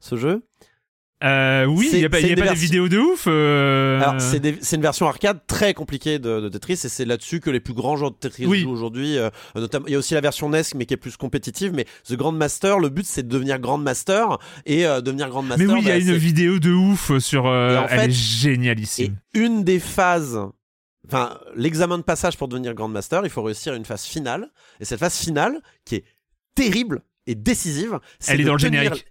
ce 0.00 0.16
jeu. 0.16 0.42
Euh, 1.24 1.64
oui, 1.64 1.88
il 1.92 1.98
y 1.98 2.04
a 2.04 2.08
pas, 2.08 2.20
y 2.20 2.26
a 2.26 2.28
pas 2.28 2.34
des 2.34 2.42
version- 2.42 2.54
vidéos 2.62 2.88
de 2.88 2.98
ouf. 2.98 3.24
euh, 3.26 4.00
Alors, 4.00 4.20
c'est 4.20 4.38
des- 4.38 4.56
c'est 4.60 4.76
une 4.76 4.82
version 4.82 5.08
arcade 5.08 5.40
très 5.48 5.74
compliquée 5.74 6.20
de, 6.20 6.38
de 6.38 6.48
Tetris 6.48 6.74
et 6.74 6.76
c'est 6.88 7.04
là-dessus 7.04 7.40
que 7.40 7.50
les 7.50 7.58
plus 7.58 7.74
grands 7.74 7.96
joueurs 7.96 8.12
de 8.12 8.16
Tetris 8.16 8.46
Oui. 8.46 8.60
jouent 8.60 8.70
aujourd'hui. 8.70 9.18
euh, 9.18 9.28
notamment, 9.56 9.86
il 9.88 9.92
y 9.92 9.96
a 9.96 9.98
aussi 9.98 10.14
la 10.14 10.20
version 10.20 10.48
NES 10.48 10.62
mais 10.76 10.86
qui 10.86 10.94
est 10.94 10.98
plus 10.98 11.16
compétitive. 11.16 11.72
Mais 11.74 11.86
The 12.08 12.14
Grandmaster, 12.14 12.78
le 12.78 12.88
but 12.88 13.04
c'est 13.04 13.24
de 13.24 13.28
devenir 13.28 13.58
Grandmaster 13.58 14.38
et 14.64 14.86
euh, 14.86 15.00
devenir 15.00 15.28
Grandmaster. 15.28 15.66
Mais 15.66 15.72
oui, 15.72 15.80
il 15.82 15.88
y 15.88 15.90
a 15.90 15.94
bah, 15.98 16.04
une 16.04 16.14
vidéo 16.16 16.60
de 16.60 16.70
ouf 16.72 17.18
sur. 17.18 17.46
Et 17.46 17.48
en 17.78 17.86
elle 17.88 17.98
fait- 17.98 18.04
est 18.04 18.08
Et 18.10 18.12
génialissime. 18.12 19.16
une 19.34 19.64
des 19.64 19.80
phases, 19.80 20.38
enfin, 21.06 21.36
l'examen 21.56 21.98
de 21.98 22.04
passage 22.04 22.36
pour 22.36 22.46
devenir 22.46 22.74
Grandmaster, 22.74 23.22
il 23.24 23.30
faut 23.30 23.42
réussir 23.42 23.74
une 23.74 23.84
phase 23.84 24.04
finale. 24.04 24.50
Et 24.78 24.84
cette 24.84 25.00
phase 25.00 25.16
finale, 25.16 25.60
qui 25.84 25.96
est 25.96 26.04
terrible 26.54 27.02
et 27.26 27.34
décisive, 27.34 27.98
c'est 28.20 28.32
Elle 28.34 28.40
est 28.42 28.44
dans 28.44 28.52
le 28.54 28.58
générique. 28.58 29.04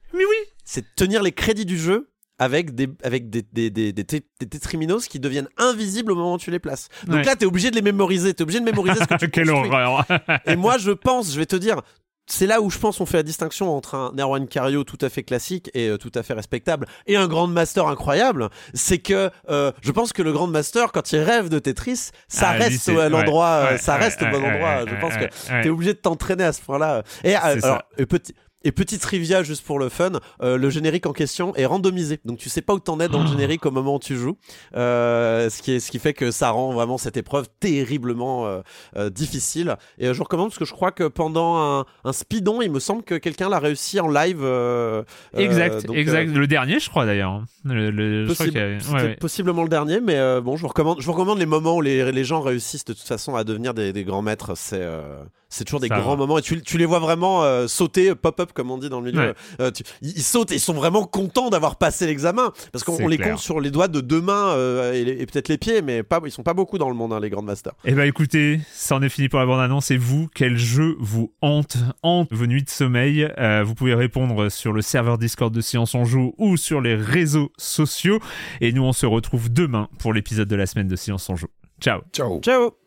C'est 0.69 0.81
de 0.81 0.87
tenir 0.97 1.23
les 1.23 1.31
crédits 1.31 1.65
du 1.65 1.77
jeu 1.77 2.09
avec 2.39 2.75
des 2.75 2.87
avec 3.03 3.29
des 3.29 3.41
des 3.41 3.69
des, 3.71 3.93
qui 5.09 5.19
deviennent 5.19 5.47
invisibles 5.57 6.11
au 6.11 6.15
moment 6.15 6.33
où 6.33 6.37
tu 6.37 6.51
les 6.51 6.59
places. 6.59 6.89
Donc 7.07 7.15
Ouais. 7.15 7.23
là, 7.23 7.35
t'es 7.35 7.45
obligé 7.45 7.71
de 7.71 7.75
les 7.75 7.81
mémoriser. 7.81 8.33
T'es 8.33 8.43
obligé 8.43 8.59
de 8.59 8.65
mémoriser 8.65 8.99
ce 8.99 9.05
que 9.05 9.15
tu 9.19 9.29
Quelle 9.31 9.49
construis. 9.49 9.71
horreur. 9.71 10.05
Et 10.45 10.55
moi, 10.55 10.77
je 10.77 10.91
pense, 10.91 11.31
je 11.33 11.39
vais 11.39 11.45
te 11.47 11.55
dire, 11.55 11.81
c'est 12.29 12.45
là 12.45 12.59
où 12.61 12.69
je 12.69 12.77
pense 12.77 12.99
on 12.99 13.05
fait 13.05 13.15
la 13.17 13.23
distinction 13.23 13.73
entre 13.75 13.95
un 13.95 14.11
Erwan 14.19 14.47
Cario 14.47 14.83
tout 14.83 14.97
à 15.01 15.07
fait 15.09 15.23
classique 15.23 15.71
et 15.73 15.87
euh, 15.87 15.97
tout 15.97 16.11
à 16.13 16.23
fait 16.23 16.33
respectable 16.33 16.85
et 17.07 17.15
un 17.15 17.27
Grandmaster 17.27 17.87
incroyable. 17.87 18.49
C'est 18.73 18.97
que 18.99 19.31
euh, 19.49 19.71
je 19.81 19.91
pense 19.93 20.11
que 20.13 20.21
le 20.21 20.33
Grandmaster, 20.33 20.91
quand 20.91 21.11
il 21.13 21.19
rêve 21.19 21.47
de 21.49 21.57
Tetris, 21.57 22.09
ça 22.27 22.49
Ah, 22.49 22.51
reste 22.51 22.89
à 22.89 23.07
l'endroit, 23.09 23.61
ouais, 23.61 23.65
euh, 23.67 23.71
ouais, 23.71 23.77
ça 23.77 23.95
reste 23.95 24.21
au 24.21 24.25
bon 24.25 24.43
endroit. 24.43 24.83
je 24.85 24.95
pense 24.99 25.13
que 25.15 25.63
t'es 25.63 25.69
obligé 25.69 25.93
de 25.93 25.99
t'entraîner 25.99 26.43
à 26.43 26.51
ce 26.53 26.61
point-là. 26.61 27.01
Et 27.23 27.35
euh, 27.35 27.39
alors, 27.63 27.81
petit. 28.09 28.35
Et 28.67 28.71
petit 28.73 28.99
trivia 28.99 29.43
juste 29.43 29.65
pour 29.65 29.79
le 29.79 29.87
fun, 29.87 30.11
euh, 30.43 30.57
le 30.57 30.69
générique 30.69 31.05
en 31.05 31.13
question 31.13 31.55
est 31.55 31.65
randomisé, 31.65 32.19
donc 32.25 32.37
tu 32.37 32.49
sais 32.49 32.61
pas 32.61 32.73
où 32.73 32.79
t'en 32.79 32.99
es 32.99 33.07
dans 33.07 33.19
Oh. 33.19 33.23
le 33.23 33.29
générique 33.29 33.65
au 33.65 33.71
moment 33.71 33.95
où 33.95 33.99
tu 33.99 34.17
joues, 34.17 34.35
euh, 34.75 35.49
ce 35.49 35.61
qui 35.61 35.71
est 35.71 35.79
ce 35.79 35.89
qui 35.89 35.99
fait 35.99 36.13
que 36.13 36.31
ça 36.31 36.49
rend 36.49 36.73
vraiment 36.73 36.97
cette 36.97 37.15
épreuve 37.15 37.47
terriblement 37.61 38.45
euh, 38.97 39.09
difficile. 39.09 39.77
Et 39.99 40.13
je 40.13 40.21
recommande 40.21 40.49
parce 40.49 40.59
que 40.59 40.65
je 40.65 40.73
crois 40.73 40.91
que 40.91 41.05
pendant 41.07 41.55
un, 41.57 41.85
un 42.03 42.11
speedon, 42.13 42.61
il 42.61 42.69
me 42.69 42.79
semble 42.81 43.03
que 43.03 43.15
quelqu'un 43.15 43.47
l'a 43.47 43.59
réussi 43.59 43.99
en 44.01 44.09
live. 44.09 44.43
Exact, 45.35 45.85
donc, 45.85 45.95
exact. 45.95 46.29
Le 46.35 46.47
dernier, 46.47 46.79
je 46.81 46.89
crois 46.89 47.05
d'ailleurs. 47.05 47.43
Le, 47.63 47.89
le- 47.89 48.25
je 48.27 48.33
crois 48.33 48.45
Possible. 48.45 48.51
qu'il 48.59 48.73
y 48.73 48.75
a- 48.75 48.79
C'était 48.81 48.93
ouais, 48.95 49.03
ouais. 49.03 49.15
possiblement 49.15 49.63
le 49.63 49.69
dernier, 49.69 50.01
mais 50.01 50.41
bon, 50.41 50.57
je 50.57 50.61
vous 50.63 50.67
recommande, 50.67 50.99
je 50.99 51.05
vous 51.05 51.13
recommande 51.13 51.39
les 51.39 51.45
moments 51.45 51.75
où 51.77 51.81
les, 51.81 52.11
les 52.11 52.23
gens 52.25 52.41
réussissent 52.41 52.85
de 52.85 52.93
toute 52.93 53.07
façon 53.07 53.35
à 53.35 53.43
devenir 53.45 53.73
des, 53.73 53.93
des 53.93 54.03
grands 54.03 54.21
maîtres. 54.21 54.51
C'est 54.57 54.85
c'est 55.49 55.63
toujours 55.63 55.79
des 55.79 55.87
Ça 55.87 55.99
grands 55.99 56.11
va. 56.11 56.15
moments 56.17 56.37
et 56.37 56.41
tu, 56.41 56.61
tu 56.61 56.77
les 56.77 56.85
vois 56.85 56.99
vraiment 56.99 57.43
euh, 57.43 57.67
sauter, 57.67 58.15
pop-up 58.15 58.51
comme 58.53 58.71
on 58.71 58.77
dit 58.77 58.89
dans 58.89 58.99
le 59.01 59.11
milieu. 59.11 59.29
Ouais. 59.29 59.33
Euh, 59.61 59.71
tu- 59.71 59.83
ils, 60.01 60.17
ils 60.17 60.23
sautent 60.23 60.51
et 60.51 60.55
ils 60.55 60.59
sont 60.59 60.73
vraiment 60.73 61.05
contents 61.05 61.49
d'avoir 61.49 61.75
passé 61.77 62.05
l'examen 62.07 62.51
parce 62.71 62.83
qu'on 62.83 63.07
les 63.07 63.17
compte 63.17 63.39
sur 63.39 63.59
les 63.59 63.71
doigts 63.71 63.87
de 63.87 64.01
deux 64.01 64.21
mains 64.21 64.49
euh, 64.49 64.93
et, 64.93 65.25
peut-être 65.25 65.47
les 65.49 65.57
pieds, 65.57 65.81
mais 65.81 66.03
pas, 66.03 66.19
ils 66.25 66.31
sont 66.31 66.43
pas 66.43 66.53
beaucoup 66.53 66.77
dans 66.77 66.89
le 66.89 66.95
monde 66.95 67.13
hein, 67.13 67.19
les 67.19 67.29
grands 67.29 67.41
masters. 67.41 67.73
Eh 67.85 67.93
ben 67.93 68.03
écoutez, 68.07 68.59
ça 68.73 68.95
en 68.95 69.01
est 69.01 69.09
fini 69.09 69.29
pour 69.29 69.39
la 69.39 69.45
bande-annonce. 69.45 69.91
Et 69.91 69.97
vous, 69.97 70.27
quel 70.33 70.57
jeu 70.57 70.95
vous 70.99 71.33
hante, 71.41 71.77
hante 72.03 72.31
vos 72.33 72.45
nuits 72.45 72.63
de 72.63 72.69
sommeil? 72.69 73.29
Euh, 73.37 73.63
Vous 73.65 73.75
pouvez 73.75 73.93
répondre 73.93 74.49
sur 74.49 74.73
le 74.73 74.81
serveur 74.81 75.17
Discord 75.17 75.53
de 75.53 75.61
Silence 75.61 75.95
on 75.95 76.05
Joue 76.05 76.33
ou 76.37 76.57
sur 76.57 76.81
les 76.81 76.95
réseaux 76.95 77.51
sociaux. 77.57 78.19
Et 78.61 78.71
nous, 78.71 78.83
on 78.83 78.93
se 78.93 79.05
retrouve 79.05 79.51
demain 79.51 79.87
pour 79.99 80.13
l'épisode 80.13 80.47
de 80.47 80.55
la 80.55 80.65
semaine 80.65 80.87
de 80.87 80.95
Silence 80.95 81.29
on 81.29 81.35
Joue. 81.35 81.47
Ciao 81.79 82.01
Ciao. 82.13 82.39
Ciao. 82.41 82.86